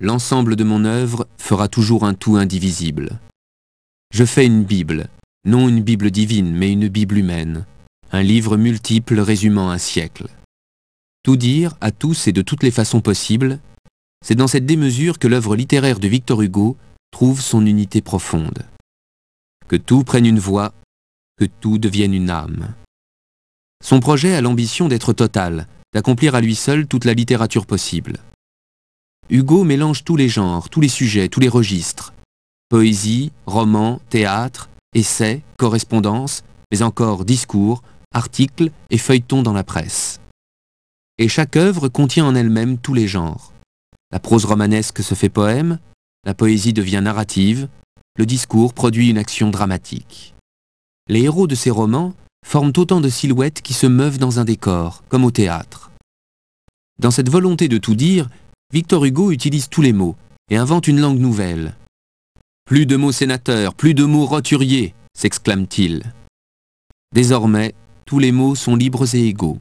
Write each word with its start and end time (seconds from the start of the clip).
l'ensemble 0.00 0.56
de 0.56 0.64
mon 0.64 0.84
œuvre 0.84 1.26
fera 1.38 1.68
toujours 1.68 2.04
un 2.04 2.14
tout 2.14 2.36
indivisible. 2.36 3.18
Je 4.12 4.24
fais 4.24 4.46
une 4.46 4.64
Bible, 4.64 5.08
non 5.44 5.68
une 5.68 5.82
Bible 5.82 6.10
divine, 6.10 6.54
mais 6.54 6.72
une 6.72 6.88
Bible 6.88 7.18
humaine, 7.18 7.64
un 8.12 8.22
livre 8.22 8.56
multiple 8.56 9.20
résumant 9.20 9.70
un 9.70 9.78
siècle. 9.78 10.28
Tout 11.22 11.36
dire, 11.36 11.76
à 11.80 11.90
tous 11.90 12.28
et 12.28 12.32
de 12.32 12.42
toutes 12.42 12.62
les 12.62 12.70
façons 12.70 13.00
possibles, 13.00 13.60
c'est 14.24 14.34
dans 14.34 14.46
cette 14.46 14.66
démesure 14.66 15.18
que 15.18 15.28
l'œuvre 15.28 15.56
littéraire 15.56 15.98
de 15.98 16.08
Victor 16.08 16.42
Hugo 16.42 16.76
trouve 17.10 17.40
son 17.40 17.64
unité 17.66 18.00
profonde. 18.00 18.64
Que 19.68 19.76
tout 19.76 20.04
prenne 20.04 20.26
une 20.26 20.38
voix, 20.38 20.74
que 21.36 21.44
tout 21.44 21.78
devienne 21.78 22.14
une 22.14 22.30
âme. 22.30 22.74
Son 23.82 24.00
projet 24.00 24.34
a 24.34 24.40
l'ambition 24.40 24.88
d'être 24.88 25.12
total, 25.12 25.66
d'accomplir 25.92 26.34
à 26.34 26.40
lui 26.40 26.54
seul 26.54 26.86
toute 26.86 27.04
la 27.04 27.14
littérature 27.14 27.66
possible. 27.66 28.18
Hugo 29.30 29.64
mélange 29.64 30.04
tous 30.04 30.16
les 30.16 30.28
genres, 30.28 30.68
tous 30.68 30.82
les 30.82 30.88
sujets, 30.88 31.28
tous 31.28 31.40
les 31.40 31.48
registres. 31.48 32.12
Poésie, 32.68 33.32
roman, 33.46 34.00
théâtre, 34.10 34.68
essais, 34.94 35.42
correspondance, 35.56 36.44
mais 36.70 36.82
encore 36.82 37.24
discours, 37.24 37.82
articles 38.12 38.70
et 38.90 38.98
feuilletons 38.98 39.42
dans 39.42 39.54
la 39.54 39.64
presse. 39.64 40.20
Et 41.18 41.28
chaque 41.28 41.56
œuvre 41.56 41.88
contient 41.88 42.26
en 42.26 42.34
elle-même 42.34 42.76
tous 42.76 42.92
les 42.92 43.08
genres. 43.08 43.52
La 44.12 44.20
prose 44.20 44.44
romanesque 44.44 45.02
se 45.02 45.14
fait 45.14 45.30
poème, 45.30 45.78
la 46.26 46.34
poésie 46.34 46.72
devient 46.72 47.00
narrative, 47.02 47.68
le 48.16 48.26
discours 48.26 48.74
produit 48.74 49.08
une 49.08 49.18
action 49.18 49.50
dramatique. 49.50 50.34
Les 51.08 51.22
héros 51.22 51.46
de 51.46 51.54
ces 51.54 51.70
romans 51.70 52.12
forment 52.46 52.72
autant 52.76 53.00
de 53.00 53.08
silhouettes 53.08 53.62
qui 53.62 53.72
se 53.72 53.86
meuvent 53.86 54.18
dans 54.18 54.38
un 54.38 54.44
décor, 54.44 55.02
comme 55.08 55.24
au 55.24 55.30
théâtre. 55.30 55.90
Dans 56.98 57.10
cette 57.10 57.30
volonté 57.30 57.68
de 57.68 57.78
tout 57.78 57.94
dire, 57.94 58.28
Victor 58.74 59.04
Hugo 59.04 59.30
utilise 59.30 59.68
tous 59.68 59.82
les 59.82 59.92
mots 59.92 60.16
et 60.50 60.56
invente 60.56 60.88
une 60.88 60.98
langue 60.98 61.20
nouvelle. 61.20 61.76
Plus 62.64 62.86
de 62.86 62.96
mots 62.96 63.12
sénateurs, 63.12 63.72
plus 63.72 63.94
de 63.94 64.02
mots 64.02 64.26
roturiers, 64.26 64.94
s'exclame-t-il. 65.16 66.02
Désormais, 67.14 67.72
tous 68.04 68.18
les 68.18 68.32
mots 68.32 68.56
sont 68.56 68.74
libres 68.74 69.14
et 69.14 69.28
égaux. 69.28 69.60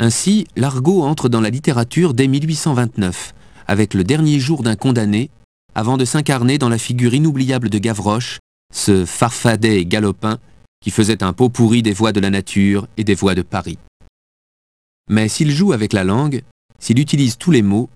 Ainsi, 0.00 0.44
l'argot 0.56 1.04
entre 1.04 1.28
dans 1.28 1.40
la 1.40 1.50
littérature 1.50 2.14
dès 2.14 2.26
1829, 2.26 3.32
avec 3.68 3.94
le 3.94 4.02
dernier 4.02 4.40
jour 4.40 4.64
d'un 4.64 4.74
condamné, 4.74 5.30
avant 5.76 5.96
de 5.96 6.04
s'incarner 6.04 6.58
dans 6.58 6.68
la 6.68 6.78
figure 6.78 7.14
inoubliable 7.14 7.70
de 7.70 7.78
Gavroche, 7.78 8.40
ce 8.74 9.04
farfadet 9.04 9.82
et 9.82 9.86
galopin 9.86 10.40
qui 10.80 10.90
faisait 10.90 11.22
un 11.22 11.32
pot 11.32 11.48
pourri 11.48 11.84
des 11.84 11.92
voix 11.92 12.10
de 12.10 12.18
la 12.18 12.30
nature 12.30 12.88
et 12.96 13.04
des 13.04 13.14
voix 13.14 13.36
de 13.36 13.42
Paris. 13.42 13.78
Mais 15.08 15.28
s'il 15.28 15.52
joue 15.52 15.72
avec 15.72 15.92
la 15.92 16.02
langue, 16.02 16.42
s'il 16.80 16.98
utilise 16.98 17.36
tous 17.38 17.52
les 17.52 17.62
mots, 17.62 17.88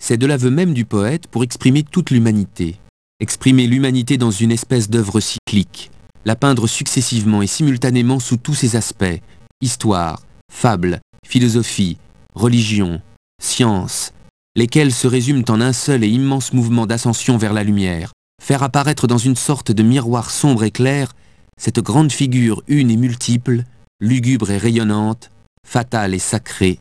c'est 0.00 0.16
de 0.16 0.26
l'aveu 0.26 0.50
même 0.50 0.74
du 0.74 0.84
poète 0.84 1.26
pour 1.26 1.42
exprimer 1.42 1.82
toute 1.82 2.10
l'humanité, 2.10 2.78
exprimer 3.20 3.66
l'humanité 3.66 4.18
dans 4.18 4.30
une 4.30 4.52
espèce 4.52 4.90
d'œuvre 4.90 5.20
cyclique, 5.20 5.90
la 6.24 6.36
peindre 6.36 6.66
successivement 6.66 7.42
et 7.42 7.46
simultanément 7.46 8.20
sous 8.20 8.36
tous 8.36 8.54
ses 8.54 8.76
aspects, 8.76 9.20
histoire, 9.60 10.22
fable, 10.52 11.00
philosophie, 11.26 11.98
religion, 12.34 13.00
science, 13.40 14.12
lesquels 14.54 14.92
se 14.92 15.06
résument 15.06 15.44
en 15.48 15.60
un 15.60 15.72
seul 15.72 16.04
et 16.04 16.08
immense 16.08 16.52
mouvement 16.52 16.86
d'ascension 16.86 17.36
vers 17.36 17.52
la 17.52 17.64
lumière, 17.64 18.12
faire 18.42 18.62
apparaître 18.62 19.06
dans 19.06 19.18
une 19.18 19.36
sorte 19.36 19.72
de 19.72 19.82
miroir 19.82 20.30
sombre 20.30 20.64
et 20.64 20.70
clair 20.70 21.12
cette 21.58 21.80
grande 21.80 22.12
figure 22.12 22.62
une 22.68 22.90
et 22.90 22.96
multiple, 22.96 23.64
lugubre 24.00 24.50
et 24.50 24.58
rayonnante, 24.58 25.30
fatale 25.66 26.14
et 26.14 26.18
sacrée, 26.18 26.78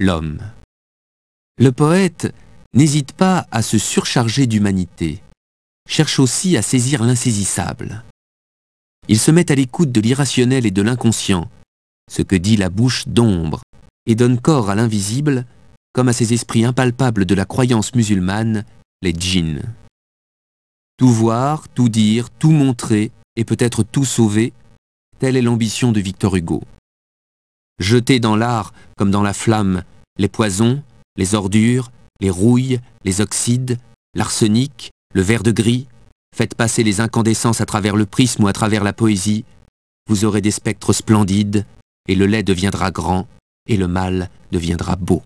l'homme. 0.00 0.38
Le 1.58 1.70
poète 1.70 2.32
n'hésite 2.74 3.12
pas 3.12 3.46
à 3.50 3.62
se 3.62 3.78
surcharger 3.78 4.46
d'humanité, 4.46 5.22
cherche 5.88 6.18
aussi 6.18 6.56
à 6.56 6.62
saisir 6.62 7.02
l'insaisissable. 7.02 8.02
Il 9.08 9.18
se 9.18 9.30
met 9.30 9.50
à 9.50 9.54
l'écoute 9.54 9.92
de 9.92 10.00
l'irrationnel 10.00 10.66
et 10.66 10.70
de 10.70 10.82
l'inconscient, 10.82 11.48
ce 12.10 12.22
que 12.22 12.36
dit 12.36 12.56
la 12.56 12.70
bouche 12.70 13.06
d'ombre, 13.06 13.62
et 14.06 14.14
donne 14.14 14.40
corps 14.40 14.70
à 14.70 14.74
l'invisible, 14.74 15.46
comme 15.92 16.08
à 16.08 16.12
ces 16.12 16.32
esprits 16.32 16.64
impalpables 16.64 17.24
de 17.24 17.34
la 17.34 17.44
croyance 17.44 17.94
musulmane, 17.94 18.64
les 19.02 19.12
djinns. 19.12 19.62
Tout 20.96 21.10
voir, 21.10 21.68
tout 21.68 21.88
dire, 21.88 22.30
tout 22.30 22.50
montrer, 22.50 23.10
et 23.36 23.44
peut-être 23.44 23.82
tout 23.82 24.04
sauver, 24.04 24.52
telle 25.18 25.36
est 25.36 25.42
l'ambition 25.42 25.92
de 25.92 26.00
Victor 26.00 26.36
Hugo. 26.36 26.62
Jeter 27.78 28.20
dans 28.20 28.36
l'art, 28.36 28.72
comme 28.96 29.10
dans 29.10 29.22
la 29.22 29.34
flamme, 29.34 29.82
les 30.18 30.28
poisons, 30.28 30.82
les 31.16 31.34
ordures, 31.34 31.90
les 32.20 32.30
rouilles, 32.30 32.80
les 33.04 33.20
oxydes, 33.20 33.78
l'arsenic, 34.14 34.90
le 35.14 35.22
verre 35.22 35.42
de 35.42 35.50
gris, 35.50 35.86
faites 36.34 36.54
passer 36.54 36.82
les 36.82 37.00
incandescences 37.00 37.60
à 37.60 37.66
travers 37.66 37.96
le 37.96 38.06
prisme 38.06 38.44
ou 38.44 38.48
à 38.48 38.52
travers 38.52 38.84
la 38.84 38.92
poésie, 38.92 39.44
vous 40.08 40.24
aurez 40.24 40.40
des 40.40 40.50
spectres 40.50 40.92
splendides, 40.92 41.64
et 42.08 42.14
le 42.14 42.26
lait 42.26 42.42
deviendra 42.42 42.90
grand, 42.90 43.26
et 43.66 43.76
le 43.76 43.88
mal 43.88 44.30
deviendra 44.52 44.96
beau. 44.96 45.22